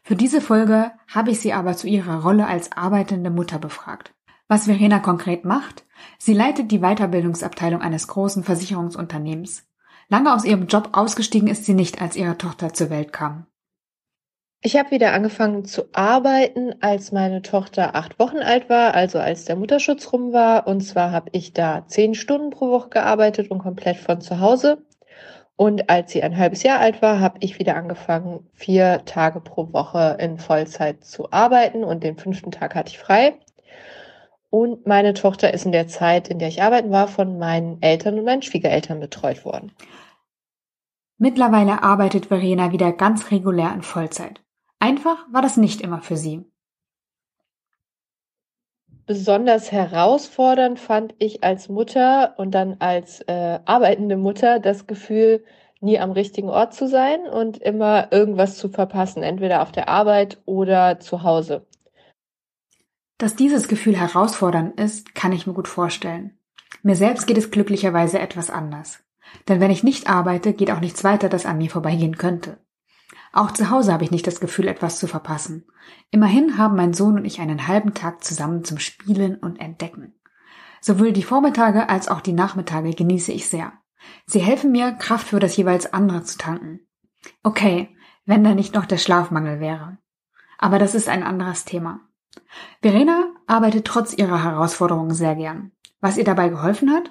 Für 0.02 0.16
diese 0.16 0.40
Folge 0.40 0.92
habe 1.12 1.30
ich 1.30 1.40
sie 1.40 1.52
aber 1.52 1.76
zu 1.76 1.86
ihrer 1.86 2.22
Rolle 2.22 2.46
als 2.46 2.72
arbeitende 2.72 3.30
Mutter 3.30 3.58
befragt. 3.58 4.14
Was 4.48 4.66
Verena 4.66 5.00
konkret 5.00 5.44
macht? 5.44 5.84
Sie 6.18 6.34
leitet 6.34 6.70
die 6.70 6.80
Weiterbildungsabteilung 6.80 7.82
eines 7.82 8.06
großen 8.08 8.44
Versicherungsunternehmens. 8.44 9.66
Lange 10.08 10.32
aus 10.32 10.44
ihrem 10.44 10.66
Job 10.66 10.90
ausgestiegen 10.92 11.48
ist 11.48 11.64
sie 11.64 11.74
nicht, 11.74 12.00
als 12.00 12.16
ihre 12.16 12.38
Tochter 12.38 12.72
zur 12.72 12.90
Welt 12.90 13.12
kam. 13.12 13.46
Ich 14.62 14.76
habe 14.76 14.90
wieder 14.90 15.12
angefangen 15.12 15.64
zu 15.64 15.84
arbeiten, 15.92 16.74
als 16.80 17.12
meine 17.12 17.42
Tochter 17.42 17.94
acht 17.94 18.18
Wochen 18.18 18.38
alt 18.38 18.68
war, 18.68 18.94
also 18.94 19.18
als 19.18 19.44
der 19.44 19.56
Mutterschutz 19.56 20.12
rum 20.12 20.32
war. 20.32 20.66
Und 20.66 20.80
zwar 20.80 21.12
habe 21.12 21.30
ich 21.32 21.52
da 21.52 21.86
zehn 21.86 22.14
Stunden 22.14 22.50
pro 22.50 22.70
Woche 22.70 22.88
gearbeitet 22.88 23.50
und 23.50 23.58
komplett 23.58 23.96
von 23.96 24.20
zu 24.20 24.40
Hause. 24.40 24.84
Und 25.56 25.88
als 25.88 26.12
sie 26.12 26.22
ein 26.22 26.36
halbes 26.36 26.62
Jahr 26.62 26.80
alt 26.80 27.00
war, 27.00 27.18
habe 27.18 27.38
ich 27.40 27.58
wieder 27.58 27.76
angefangen, 27.76 28.46
vier 28.52 29.02
Tage 29.06 29.40
pro 29.40 29.72
Woche 29.72 30.18
in 30.20 30.38
Vollzeit 30.38 31.02
zu 31.02 31.32
arbeiten 31.32 31.82
und 31.82 32.04
den 32.04 32.18
fünften 32.18 32.50
Tag 32.50 32.74
hatte 32.74 32.90
ich 32.90 32.98
frei. 32.98 33.38
Und 34.50 34.86
meine 34.86 35.14
Tochter 35.14 35.52
ist 35.54 35.64
in 35.64 35.72
der 35.72 35.88
Zeit, 35.88 36.28
in 36.28 36.38
der 36.38 36.48
ich 36.48 36.62
arbeiten 36.62 36.90
war, 36.90 37.08
von 37.08 37.38
meinen 37.38 37.80
Eltern 37.80 38.18
und 38.18 38.26
meinen 38.26 38.42
Schwiegereltern 38.42 39.00
betreut 39.00 39.44
worden. 39.44 39.72
Mittlerweile 41.18 41.82
arbeitet 41.82 42.26
Verena 42.26 42.72
wieder 42.72 42.92
ganz 42.92 43.30
regulär 43.30 43.72
in 43.72 43.82
Vollzeit. 43.82 44.42
Einfach 44.78 45.26
war 45.32 45.40
das 45.40 45.56
nicht 45.56 45.80
immer 45.80 46.02
für 46.02 46.16
sie. 46.16 46.44
Besonders 49.06 49.70
herausfordernd 49.70 50.80
fand 50.80 51.14
ich 51.18 51.44
als 51.44 51.68
Mutter 51.68 52.34
und 52.38 52.50
dann 52.50 52.76
als 52.80 53.20
äh, 53.28 53.60
arbeitende 53.64 54.16
Mutter 54.16 54.58
das 54.58 54.88
Gefühl, 54.88 55.44
nie 55.80 56.00
am 56.00 56.10
richtigen 56.10 56.48
Ort 56.48 56.74
zu 56.74 56.88
sein 56.88 57.20
und 57.28 57.58
immer 57.58 58.10
irgendwas 58.10 58.58
zu 58.58 58.68
verpassen, 58.68 59.22
entweder 59.22 59.62
auf 59.62 59.70
der 59.70 59.88
Arbeit 59.88 60.42
oder 60.44 60.98
zu 60.98 61.22
Hause. 61.22 61.66
Dass 63.18 63.36
dieses 63.36 63.68
Gefühl 63.68 63.96
herausfordernd 63.96 64.78
ist, 64.80 65.14
kann 65.14 65.32
ich 65.32 65.46
mir 65.46 65.54
gut 65.54 65.68
vorstellen. 65.68 66.36
Mir 66.82 66.96
selbst 66.96 67.26
geht 67.26 67.38
es 67.38 67.52
glücklicherweise 67.52 68.18
etwas 68.18 68.50
anders. 68.50 69.04
Denn 69.48 69.60
wenn 69.60 69.70
ich 69.70 69.84
nicht 69.84 70.08
arbeite, 70.08 70.52
geht 70.52 70.70
auch 70.70 70.80
nichts 70.80 71.04
weiter, 71.04 71.28
das 71.28 71.46
an 71.46 71.58
mir 71.58 71.70
vorbeigehen 71.70 72.16
könnte. 72.16 72.58
Auch 73.36 73.50
zu 73.50 73.68
Hause 73.68 73.92
habe 73.92 74.02
ich 74.02 74.10
nicht 74.10 74.26
das 74.26 74.40
Gefühl, 74.40 74.66
etwas 74.66 74.98
zu 74.98 75.06
verpassen. 75.06 75.66
Immerhin 76.10 76.56
haben 76.56 76.74
mein 76.74 76.94
Sohn 76.94 77.16
und 77.16 77.26
ich 77.26 77.38
einen 77.38 77.68
halben 77.68 77.92
Tag 77.92 78.24
zusammen 78.24 78.64
zum 78.64 78.78
Spielen 78.78 79.36
und 79.36 79.60
Entdecken. 79.60 80.18
Sowohl 80.80 81.12
die 81.12 81.22
Vormittage 81.22 81.90
als 81.90 82.08
auch 82.08 82.22
die 82.22 82.32
Nachmittage 82.32 82.94
genieße 82.94 83.32
ich 83.32 83.46
sehr. 83.46 83.74
Sie 84.24 84.38
helfen 84.38 84.72
mir, 84.72 84.92
Kraft 84.92 85.28
für 85.28 85.38
das 85.38 85.54
jeweils 85.54 85.92
andere 85.92 86.22
zu 86.22 86.38
tanken. 86.38 86.80
Okay, 87.42 87.94
wenn 88.24 88.42
da 88.42 88.54
nicht 88.54 88.74
noch 88.74 88.86
der 88.86 88.96
Schlafmangel 88.96 89.60
wäre. 89.60 89.98
Aber 90.56 90.78
das 90.78 90.94
ist 90.94 91.10
ein 91.10 91.22
anderes 91.22 91.66
Thema. 91.66 92.00
Verena 92.80 93.34
arbeitet 93.46 93.84
trotz 93.84 94.14
ihrer 94.14 94.42
Herausforderungen 94.42 95.12
sehr 95.12 95.36
gern. 95.36 95.72
Was 96.00 96.16
ihr 96.16 96.24
dabei 96.24 96.48
geholfen 96.48 96.90
hat? 96.90 97.10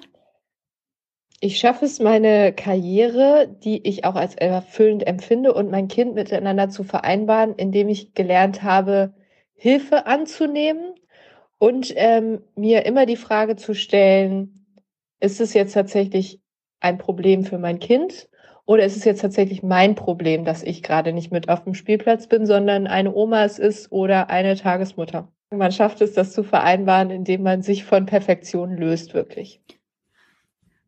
Ich 1.40 1.58
schaffe 1.58 1.84
es, 1.84 2.00
meine 2.00 2.52
Karriere, 2.54 3.48
die 3.62 3.86
ich 3.86 4.04
auch 4.04 4.14
als 4.14 4.34
erfüllend 4.36 5.06
empfinde, 5.06 5.52
und 5.52 5.70
mein 5.70 5.88
Kind 5.88 6.14
miteinander 6.14 6.70
zu 6.70 6.82
vereinbaren, 6.82 7.54
indem 7.56 7.88
ich 7.88 8.14
gelernt 8.14 8.62
habe, 8.62 9.12
Hilfe 9.54 10.06
anzunehmen 10.06 10.94
und 11.58 11.92
ähm, 11.96 12.42
mir 12.54 12.86
immer 12.86 13.06
die 13.06 13.16
Frage 13.16 13.56
zu 13.56 13.74
stellen, 13.74 14.66
ist 15.20 15.40
es 15.40 15.54
jetzt 15.54 15.72
tatsächlich 15.72 16.40
ein 16.80 16.98
Problem 16.98 17.44
für 17.44 17.58
mein 17.58 17.78
Kind 17.78 18.28
oder 18.66 18.84
ist 18.84 18.96
es 18.96 19.04
jetzt 19.04 19.20
tatsächlich 19.20 19.62
mein 19.62 19.94
Problem, 19.94 20.44
dass 20.44 20.62
ich 20.62 20.82
gerade 20.82 21.12
nicht 21.12 21.32
mit 21.32 21.48
auf 21.48 21.64
dem 21.64 21.74
Spielplatz 21.74 22.26
bin, 22.26 22.46
sondern 22.46 22.86
eine 22.86 23.14
Oma 23.14 23.44
es 23.44 23.58
ist 23.58 23.92
oder 23.92 24.28
eine 24.30 24.56
Tagesmutter? 24.56 25.32
Man 25.50 25.70
schafft 25.70 26.00
es, 26.00 26.14
das 26.14 26.32
zu 26.32 26.42
vereinbaren, 26.42 27.10
indem 27.10 27.42
man 27.42 27.62
sich 27.62 27.84
von 27.84 28.06
Perfektion 28.06 28.76
löst, 28.76 29.14
wirklich. 29.14 29.60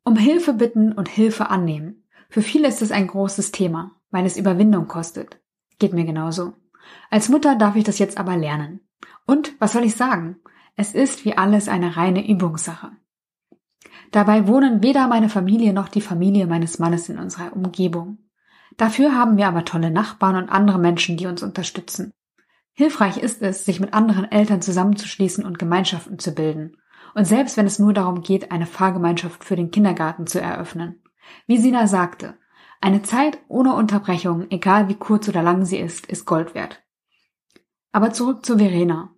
Um 0.08 0.16
Hilfe 0.16 0.54
bitten 0.54 0.94
und 0.94 1.06
Hilfe 1.06 1.50
annehmen. 1.50 2.08
Für 2.30 2.40
viele 2.40 2.66
ist 2.66 2.80
es 2.80 2.92
ein 2.92 3.08
großes 3.08 3.52
Thema, 3.52 3.90
weil 4.10 4.24
es 4.24 4.38
Überwindung 4.38 4.88
kostet. 4.88 5.38
Geht 5.78 5.92
mir 5.92 6.06
genauso. 6.06 6.54
Als 7.10 7.28
Mutter 7.28 7.56
darf 7.56 7.76
ich 7.76 7.84
das 7.84 7.98
jetzt 7.98 8.16
aber 8.16 8.34
lernen. 8.34 8.80
Und 9.26 9.52
was 9.58 9.74
soll 9.74 9.84
ich 9.84 9.96
sagen? 9.96 10.36
Es 10.76 10.94
ist 10.94 11.26
wie 11.26 11.36
alles 11.36 11.68
eine 11.68 11.98
reine 11.98 12.26
Übungssache. 12.26 12.92
Dabei 14.10 14.48
wohnen 14.48 14.82
weder 14.82 15.08
meine 15.08 15.28
Familie 15.28 15.74
noch 15.74 15.88
die 15.88 16.00
Familie 16.00 16.46
meines 16.46 16.78
Mannes 16.78 17.10
in 17.10 17.18
unserer 17.18 17.52
Umgebung. 17.52 18.16
Dafür 18.78 19.14
haben 19.14 19.36
wir 19.36 19.46
aber 19.46 19.66
tolle 19.66 19.90
Nachbarn 19.90 20.36
und 20.36 20.48
andere 20.48 20.78
Menschen, 20.78 21.18
die 21.18 21.26
uns 21.26 21.42
unterstützen. 21.42 22.14
Hilfreich 22.72 23.18
ist 23.18 23.42
es, 23.42 23.66
sich 23.66 23.78
mit 23.78 23.92
anderen 23.92 24.24
Eltern 24.32 24.62
zusammenzuschließen 24.62 25.44
und 25.44 25.58
Gemeinschaften 25.58 26.18
zu 26.18 26.32
bilden 26.32 26.78
und 27.14 27.24
selbst 27.24 27.56
wenn 27.56 27.66
es 27.66 27.78
nur 27.78 27.92
darum 27.92 28.22
geht, 28.22 28.50
eine 28.52 28.66
Fahrgemeinschaft 28.66 29.44
für 29.44 29.56
den 29.56 29.70
Kindergarten 29.70 30.26
zu 30.26 30.40
eröffnen. 30.40 31.02
Wie 31.46 31.58
Sina 31.58 31.86
sagte, 31.86 32.34
eine 32.80 33.02
Zeit 33.02 33.38
ohne 33.48 33.74
Unterbrechung, 33.74 34.46
egal 34.50 34.88
wie 34.88 34.94
kurz 34.94 35.28
oder 35.28 35.42
lang 35.42 35.64
sie 35.64 35.78
ist, 35.78 36.06
ist 36.06 36.26
Gold 36.26 36.54
wert. 36.54 36.82
Aber 37.92 38.12
zurück 38.12 38.46
zu 38.46 38.58
Verena. 38.58 39.10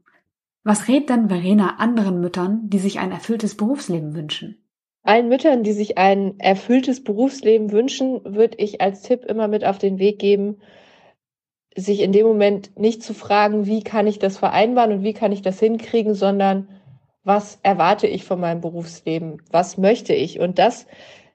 Was 0.62 0.88
rät 0.88 1.08
denn 1.08 1.28
Verena 1.28 1.76
anderen 1.76 2.20
Müttern, 2.20 2.68
die 2.68 2.78
sich 2.78 2.98
ein 2.98 3.12
erfülltes 3.12 3.56
Berufsleben 3.56 4.14
wünschen? 4.14 4.64
Allen 5.02 5.28
Müttern, 5.28 5.62
die 5.62 5.72
sich 5.72 5.96
ein 5.96 6.38
erfülltes 6.38 7.02
Berufsleben 7.02 7.72
wünschen, 7.72 8.20
würde 8.24 8.58
ich 8.58 8.80
als 8.80 9.02
Tipp 9.02 9.24
immer 9.24 9.48
mit 9.48 9.64
auf 9.64 9.78
den 9.78 9.98
Weg 9.98 10.18
geben, 10.18 10.58
sich 11.74 12.00
in 12.00 12.12
dem 12.12 12.26
Moment 12.26 12.78
nicht 12.78 13.02
zu 13.02 13.14
fragen, 13.14 13.66
wie 13.66 13.82
kann 13.82 14.06
ich 14.06 14.18
das 14.18 14.36
vereinbaren 14.36 14.92
und 14.92 15.02
wie 15.02 15.14
kann 15.14 15.32
ich 15.32 15.40
das 15.40 15.58
hinkriegen, 15.58 16.14
sondern 16.14 16.68
was 17.24 17.58
erwarte 17.62 18.06
ich 18.06 18.24
von 18.24 18.40
meinem 18.40 18.60
Berufsleben? 18.60 19.42
Was 19.50 19.76
möchte 19.76 20.14
ich? 20.14 20.40
Und 20.40 20.58
das, 20.58 20.86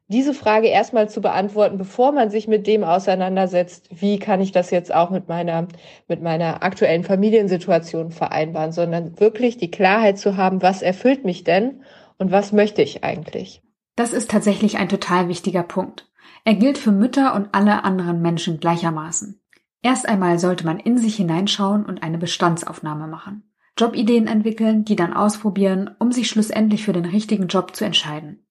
diese 0.08 0.34
Frage 0.34 0.68
erstmal 0.68 1.10
zu 1.10 1.22
beantworten, 1.22 1.78
bevor 1.78 2.12
man 2.12 2.30
sich 2.30 2.48
mit 2.48 2.68
dem 2.68 2.84
auseinandersetzt, 2.84 3.90
wie 3.92 4.20
kann 4.20 4.42
ich 4.42 4.52
das 4.52 4.72
jetzt 4.72 4.94
auch 4.94 5.10
mit 5.10 5.28
meiner, 5.28 5.68
mit 6.08 6.22
meiner 6.22 6.64
aktuellen 6.64 7.04
Familiensituation 7.04 8.12
vereinbaren, 8.12 8.72
sondern 8.72 9.20
wirklich 9.20 9.58
die 9.58 9.72
Klarheit 9.72 10.18
zu 10.18 10.38
haben, 10.38 10.62
was 10.62 10.82
erfüllt 10.82 11.26
mich 11.26 11.44
denn 11.44 11.84
und 12.18 12.32
was 12.32 12.52
möchte 12.52 12.82
ich 12.82 13.04
eigentlich? 13.04 13.62
Das 13.96 14.14
ist 14.14 14.30
tatsächlich 14.30 14.78
ein 14.78 14.90
total 14.90 15.30
wichtiger 15.30 15.64
Punkt. 15.64 16.10
Er 16.44 16.54
gilt 16.54 16.78
für 16.78 16.92
Mütter 16.92 17.34
und 17.34 17.50
alle 17.54 17.84
anderen 17.84 18.22
Menschen 18.22 18.60
gleichermaßen. 18.60 19.42
Erst 19.82 20.08
einmal 20.08 20.40
sollte 20.40 20.66
man 20.66 20.80
in 20.80 20.98
sich 20.98 21.16
hineinschauen 21.16 21.86
und 21.86 22.04
eine 22.04 22.18
Bestandsaufnahme 22.18 23.08
machen. 23.08 23.44
Jobideen 23.78 24.28
entwickeln, 24.28 24.86
die 24.86 24.96
dann 24.96 25.14
ausprobieren, 25.14 25.96
um 26.00 26.12
sich 26.12 26.30
schlussendlich 26.30 26.84
für 26.86 26.94
den 26.94 27.06
richtigen 27.06 27.48
Job 27.48 27.76
zu 27.76 27.86
entscheiden. 27.86 28.46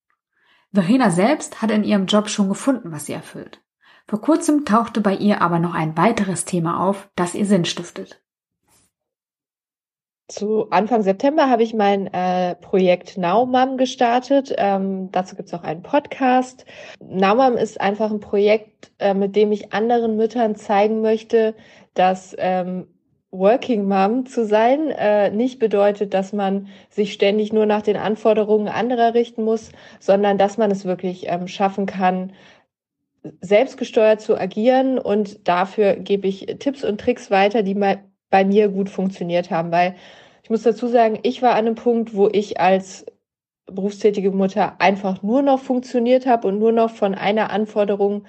Verena 0.73 1.11
selbst 1.11 1.63
hat 1.63 1.71
in 1.71 1.85
ihrem 1.85 2.07
Job 2.07 2.29
schon 2.29 2.49
gefunden, 2.49 2.93
was 2.93 3.07
sie 3.07 3.13
erfüllt. 3.13 3.63
Vor 4.07 4.21
kurzem 4.21 4.65
tauchte 4.65 5.01
bei 5.01 5.15
ihr 5.15 5.41
aber 5.41 5.59
noch 5.59 5.75
ein 5.75 5.97
weiteres 5.97 6.45
Thema 6.45 6.87
auf, 6.87 7.09
das 7.17 7.35
ihr 7.35 7.47
Sinn 7.47 7.65
stiftet. 7.65 8.21
Zu 10.29 10.71
Anfang 10.71 11.03
September 11.03 11.51
habe 11.51 11.63
ich 11.63 11.75
mein 11.75 12.07
äh, 12.07 12.55
Projekt 12.55 13.19
Naumam 13.19 13.77
gestartet. 13.77 14.55
Ähm, 14.57 15.11
dazu 15.13 15.37
gibt 15.37 15.49
es 15.49 15.55
auch 15.55 15.63
einen 15.63 15.83
Podcast. 15.83 16.65
Naumam 16.99 17.59
ist 17.59 17.79
einfach 17.79 18.11
ein 18.11 18.21
Projekt, 18.21 18.91
äh, 18.99 19.13
mit 19.13 19.37
dem 19.37 19.53
ich 19.53 19.75
anderen 19.75 20.17
Müttern 20.17 20.57
zeigen 20.57 21.03
möchte, 21.03 21.55
dass 21.93 22.35
ähm, 22.39 22.89
Working 23.35 23.87
Mom 23.89 24.27
zu 24.27 24.47
sein 24.47 24.91
äh, 24.91 25.31
nicht 25.31 25.59
bedeutet, 25.59 26.15
dass 26.15 26.33
man 26.33 26.69
sich 26.89 27.13
ständig 27.13 27.53
nur 27.53 27.67
nach 27.67 27.83
den 27.83 27.97
Anforderungen 27.97 28.69
anderer 28.69 29.15
richten 29.15 29.43
muss, 29.43 29.73
sondern 29.99 30.39
dass 30.39 30.57
man 30.57 30.71
es 30.71 30.85
wirklich 30.85 31.27
ähm, 31.29 31.49
schaffen 31.49 31.87
kann, 31.87 32.33
selbstgesteuert 33.41 34.21
zu 34.21 34.39
agieren. 34.39 34.99
Und 34.99 35.49
dafür 35.49 35.97
gebe 35.97 36.29
ich 36.29 36.47
Tipps 36.61 36.85
und 36.85 37.01
Tricks 37.01 37.31
weiter, 37.31 37.63
die 37.63 37.75
mal 37.75 38.05
bei 38.31 38.45
mir 38.45 38.69
gut 38.69 38.89
funktioniert 38.89 39.51
haben. 39.51 39.73
Weil 39.73 39.97
ich 40.45 40.51
muss 40.51 40.63
dazu 40.63 40.87
sagen, 40.87 41.19
ich 41.23 41.43
war 41.43 41.53
an 41.53 41.67
einem 41.67 41.75
Punkt, 41.75 42.15
wo 42.15 42.29
ich 42.31 42.61
als 42.61 43.05
berufstätige 43.67 44.31
Mutter 44.31 44.81
einfach 44.81 45.23
nur 45.23 45.43
noch 45.43 45.59
funktioniert 45.59 46.27
habe 46.27 46.49
und 46.49 46.59
nur 46.59 46.73
noch 46.73 46.91
von 46.91 47.15
einer 47.15 47.51
Anforderung 47.51 48.27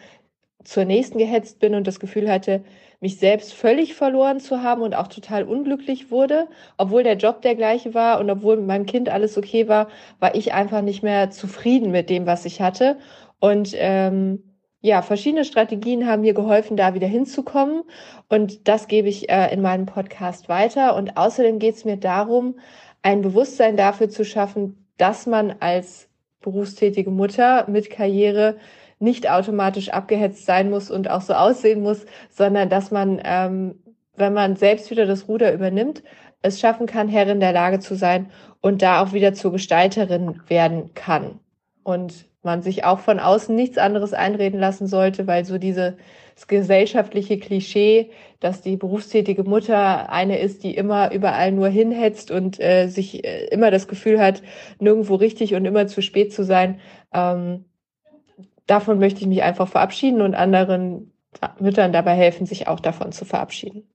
zur 0.63 0.85
nächsten 0.85 1.19
gehetzt 1.19 1.59
bin 1.59 1.75
und 1.75 1.85
das 1.85 1.99
Gefühl 1.99 2.31
hatte, 2.31 2.63
mich 3.05 3.19
selbst 3.19 3.53
völlig 3.53 3.93
verloren 3.93 4.39
zu 4.39 4.63
haben 4.63 4.81
und 4.81 4.95
auch 4.95 5.05
total 5.05 5.43
unglücklich 5.43 6.09
wurde, 6.09 6.47
obwohl 6.75 7.03
der 7.03 7.17
Job 7.17 7.43
der 7.43 7.53
gleiche 7.53 7.93
war 7.93 8.19
und 8.19 8.27
obwohl 8.31 8.57
mit 8.57 8.65
meinem 8.65 8.87
Kind 8.87 9.09
alles 9.09 9.37
okay 9.37 9.67
war, 9.67 9.89
war 10.19 10.33
ich 10.33 10.53
einfach 10.53 10.81
nicht 10.81 11.03
mehr 11.03 11.29
zufrieden 11.29 11.91
mit 11.91 12.09
dem, 12.09 12.25
was 12.25 12.45
ich 12.45 12.61
hatte. 12.61 12.97
Und 13.39 13.75
ähm, 13.75 14.41
ja, 14.81 15.03
verschiedene 15.03 15.45
Strategien 15.45 16.07
haben 16.07 16.23
mir 16.23 16.33
geholfen, 16.33 16.77
da 16.77 16.95
wieder 16.95 17.05
hinzukommen. 17.05 17.83
Und 18.27 18.67
das 18.67 18.87
gebe 18.87 19.07
ich 19.07 19.29
äh, 19.29 19.53
in 19.53 19.61
meinem 19.61 19.85
Podcast 19.85 20.49
weiter. 20.49 20.95
Und 20.95 21.15
außerdem 21.15 21.59
geht 21.59 21.75
es 21.75 21.85
mir 21.85 21.97
darum, 21.97 22.55
ein 23.03 23.21
Bewusstsein 23.21 23.77
dafür 23.77 24.09
zu 24.09 24.25
schaffen, 24.25 24.83
dass 24.97 25.27
man 25.27 25.53
als 25.59 26.09
berufstätige 26.41 27.11
Mutter 27.11 27.69
mit 27.69 27.91
Karriere 27.91 28.57
nicht 28.99 29.29
automatisch 29.29 29.89
abgehetzt 29.89 30.45
sein 30.45 30.69
muss 30.69 30.89
und 30.89 31.09
auch 31.09 31.21
so 31.21 31.33
aussehen 31.33 31.81
muss, 31.81 32.05
sondern 32.29 32.69
dass 32.69 32.91
man, 32.91 33.21
ähm, 33.23 33.75
wenn 34.15 34.33
man 34.33 34.55
selbst 34.55 34.89
wieder 34.91 35.05
das 35.05 35.27
Ruder 35.27 35.53
übernimmt, 35.53 36.03
es 36.41 36.59
schaffen 36.59 36.85
kann, 36.85 37.09
Herrin 37.09 37.39
der 37.39 37.53
Lage 37.53 37.79
zu 37.79 37.95
sein 37.95 38.31
und 38.61 38.81
da 38.81 39.03
auch 39.03 39.13
wieder 39.13 39.33
zur 39.33 39.51
Gestalterin 39.51 40.41
werden 40.47 40.93
kann. 40.93 41.39
Und 41.83 42.25
man 42.43 42.61
sich 42.61 42.83
auch 42.83 42.99
von 42.99 43.19
außen 43.19 43.53
nichts 43.55 43.77
anderes 43.77 44.13
einreden 44.13 44.59
lassen 44.59 44.87
sollte, 44.87 45.27
weil 45.27 45.43
so 45.45 45.57
dieses 45.57 45.95
gesellschaftliche 46.47 47.39
Klischee, 47.39 48.11
dass 48.39 48.61
die 48.61 48.77
berufstätige 48.77 49.43
Mutter 49.43 50.11
eine 50.11 50.39
ist, 50.39 50.63
die 50.63 50.75
immer 50.75 51.11
überall 51.11 51.51
nur 51.51 51.69
hinhetzt 51.69 52.29
und 52.29 52.59
äh, 52.59 52.87
sich 52.87 53.25
äh, 53.25 53.45
immer 53.47 53.71
das 53.71 53.87
Gefühl 53.87 54.19
hat, 54.19 54.43
nirgendwo 54.79 55.15
richtig 55.15 55.55
und 55.55 55.65
immer 55.65 55.87
zu 55.87 56.01
spät 56.01 56.33
zu 56.33 56.43
sein, 56.43 56.79
ähm, 57.13 57.65
davon 58.67 58.99
möchte 58.99 59.21
ich 59.21 59.27
mich 59.27 59.43
einfach 59.43 59.67
verabschieden 59.67 60.21
und 60.21 60.35
anderen 60.35 61.13
Müttern 61.59 61.93
dabei 61.93 62.13
helfen, 62.15 62.45
sich 62.45 62.67
auch 62.67 62.79
davon 62.79 63.11
zu 63.11 63.25
verabschieden. 63.25 63.89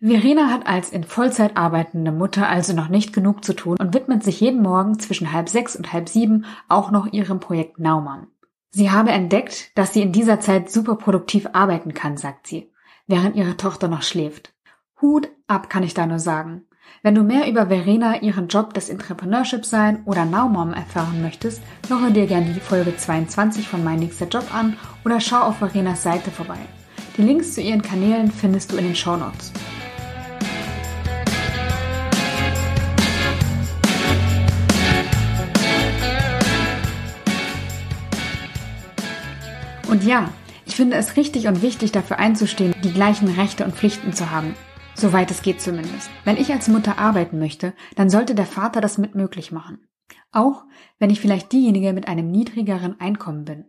Verena 0.00 0.50
hat 0.50 0.66
als 0.66 0.90
in 0.90 1.02
Vollzeit 1.02 1.56
arbeitende 1.56 2.12
Mutter 2.12 2.48
also 2.48 2.72
noch 2.72 2.88
nicht 2.88 3.12
genug 3.12 3.44
zu 3.44 3.52
tun 3.52 3.76
und 3.80 3.94
widmet 3.94 4.22
sich 4.22 4.40
jeden 4.40 4.62
Morgen 4.62 5.00
zwischen 5.00 5.32
halb 5.32 5.48
sechs 5.48 5.74
und 5.74 5.92
halb 5.92 6.08
sieben 6.08 6.44
auch 6.68 6.92
noch 6.92 7.12
ihrem 7.12 7.40
Projekt 7.40 7.80
Naumann. 7.80 8.28
Sie 8.70 8.92
habe 8.92 9.10
entdeckt, 9.10 9.76
dass 9.76 9.92
sie 9.92 10.02
in 10.02 10.12
dieser 10.12 10.38
Zeit 10.38 10.70
super 10.70 10.94
produktiv 10.94 11.48
arbeiten 11.52 11.94
kann, 11.94 12.16
sagt 12.16 12.46
sie, 12.46 12.70
während 13.08 13.34
ihre 13.34 13.56
Tochter 13.56 13.88
noch 13.88 14.02
schläft. 14.02 14.54
Hut 15.00 15.30
ab 15.48 15.68
kann 15.68 15.82
ich 15.82 15.94
da 15.94 16.06
nur 16.06 16.20
sagen. 16.20 16.67
Wenn 17.02 17.14
du 17.14 17.22
mehr 17.22 17.48
über 17.48 17.68
Verena, 17.68 18.20
ihren 18.22 18.48
Job 18.48 18.74
des 18.74 18.88
Entrepreneurship 18.88 19.64
sein 19.64 20.02
oder 20.04 20.24
Naumom 20.24 20.72
erfahren 20.72 21.22
möchtest, 21.22 21.62
höre 21.88 22.10
dir 22.10 22.26
gerne 22.26 22.52
die 22.52 22.60
Folge 22.60 22.96
22 22.96 23.68
von 23.68 23.84
Mein 23.84 24.00
nächster 24.00 24.26
Job 24.26 24.52
an 24.52 24.76
oder 25.04 25.20
schau 25.20 25.40
auf 25.42 25.58
Verenas 25.58 26.02
Seite 26.02 26.30
vorbei. 26.30 26.58
Die 27.16 27.22
Links 27.22 27.54
zu 27.54 27.60
ihren 27.60 27.82
Kanälen 27.82 28.30
findest 28.32 28.72
du 28.72 28.76
in 28.76 28.84
den 28.84 28.96
Show 28.96 29.16
Notes. 29.16 29.52
Und 39.88 40.04
ja, 40.04 40.28
ich 40.66 40.76
finde 40.76 40.96
es 40.96 41.16
richtig 41.16 41.48
und 41.48 41.62
wichtig, 41.62 41.92
dafür 41.92 42.18
einzustehen, 42.18 42.74
die 42.84 42.92
gleichen 42.92 43.28
Rechte 43.28 43.64
und 43.64 43.74
Pflichten 43.74 44.12
zu 44.12 44.30
haben. 44.30 44.54
Soweit 44.98 45.30
es 45.30 45.42
geht 45.42 45.60
zumindest. 45.60 46.10
Wenn 46.24 46.36
ich 46.36 46.52
als 46.52 46.66
Mutter 46.66 46.98
arbeiten 46.98 47.38
möchte, 47.38 47.72
dann 47.94 48.10
sollte 48.10 48.34
der 48.34 48.46
Vater 48.46 48.80
das 48.80 48.98
mit 48.98 49.14
möglich 49.14 49.52
machen. 49.52 49.86
Auch 50.32 50.64
wenn 50.98 51.08
ich 51.08 51.20
vielleicht 51.20 51.52
diejenige 51.52 51.92
mit 51.92 52.08
einem 52.08 52.32
niedrigeren 52.32 52.98
Einkommen 52.98 53.44
bin. 53.44 53.66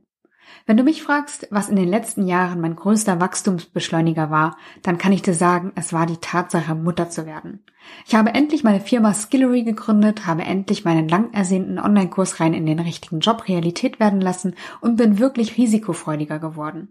Wenn 0.66 0.76
du 0.76 0.82
mich 0.82 1.04
fragst, 1.04 1.48
was 1.52 1.70
in 1.70 1.76
den 1.76 1.88
letzten 1.88 2.26
Jahren 2.26 2.60
mein 2.62 2.76
größter 2.76 3.22
Wachstumsbeschleuniger 3.22 4.32
war, 4.32 4.58
dann 4.82 4.98
kann 4.98 5.12
ich 5.12 5.22
dir 5.22 5.36
sagen, 5.36 5.72
es 5.76 5.94
war 5.94 6.08
die 6.08 6.18
Tatsache, 6.18 6.74
Mutter 6.74 7.12
zu 7.12 7.28
werden. 7.28 7.64
Ich 8.08 8.16
habe 8.16 8.34
endlich 8.34 8.64
meine 8.64 8.82
Firma 8.82 9.14
Skillery 9.14 9.62
gegründet, 9.62 10.26
habe 10.26 10.46
endlich 10.46 10.84
meinen 10.84 11.08
lang 11.08 11.32
ersehnten 11.32 11.78
Online-Kurs 11.78 12.40
rein 12.40 12.56
in 12.56 12.66
den 12.66 12.80
richtigen 12.80 13.20
Job 13.20 13.48
Realität 13.48 14.00
werden 14.00 14.20
lassen 14.20 14.56
und 14.82 14.96
bin 14.96 15.20
wirklich 15.20 15.60
risikofreudiger 15.60 16.40
geworden. 16.40 16.90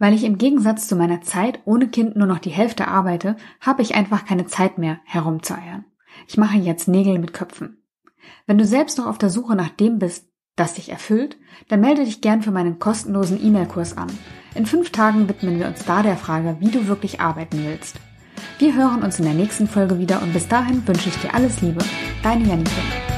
Weil 0.00 0.14
ich 0.14 0.24
im 0.24 0.38
Gegensatz 0.38 0.88
zu 0.88 0.96
meiner 0.96 1.20
Zeit 1.20 1.60
ohne 1.66 1.86
Kind 1.86 2.16
nur 2.16 2.26
noch 2.26 2.38
die 2.38 2.50
Hälfte 2.50 2.88
arbeite, 2.88 3.36
habe 3.60 3.82
ich 3.82 3.94
einfach 3.94 4.24
keine 4.24 4.46
Zeit 4.46 4.78
mehr 4.78 4.98
herumzueiern. 5.04 5.84
Ich 6.26 6.38
mache 6.38 6.56
jetzt 6.56 6.88
Nägel 6.88 7.18
mit 7.18 7.34
Köpfen. 7.34 7.84
Wenn 8.46 8.56
du 8.56 8.64
selbst 8.64 8.96
noch 8.96 9.06
auf 9.06 9.18
der 9.18 9.28
Suche 9.28 9.54
nach 9.54 9.68
dem 9.68 9.98
bist, 9.98 10.26
das 10.56 10.74
dich 10.74 10.90
erfüllt, 10.90 11.36
dann 11.68 11.82
melde 11.82 12.04
dich 12.04 12.22
gern 12.22 12.40
für 12.40 12.50
meinen 12.50 12.78
kostenlosen 12.78 13.44
E-Mail-Kurs 13.44 13.96
an. 13.96 14.10
In 14.54 14.64
fünf 14.64 14.90
Tagen 14.90 15.28
widmen 15.28 15.58
wir 15.58 15.68
uns 15.68 15.84
da 15.84 16.02
der 16.02 16.16
Frage, 16.16 16.56
wie 16.60 16.70
du 16.70 16.86
wirklich 16.86 17.20
arbeiten 17.20 17.62
willst. 17.62 17.96
Wir 18.58 18.74
hören 18.74 19.02
uns 19.02 19.18
in 19.18 19.26
der 19.26 19.34
nächsten 19.34 19.68
Folge 19.68 19.98
wieder 19.98 20.22
und 20.22 20.32
bis 20.32 20.48
dahin 20.48 20.86
wünsche 20.88 21.10
ich 21.10 21.16
dir 21.18 21.34
alles 21.34 21.60
Liebe. 21.60 21.84
Deine 22.22 22.48
Janike. 22.48 23.09